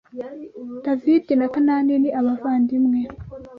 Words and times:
Davidi 0.83 1.33
na 1.39 1.47
kanani 1.53 1.93
ni 2.03 2.09
abavandimwe 2.19 2.99